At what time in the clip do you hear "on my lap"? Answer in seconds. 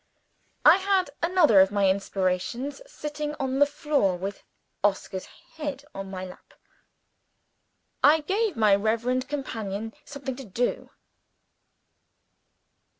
5.93-6.55